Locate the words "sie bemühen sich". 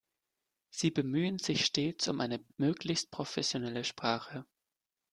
0.71-1.63